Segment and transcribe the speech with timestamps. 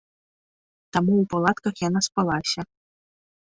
[0.97, 2.61] Таму ў палатках я наспалася.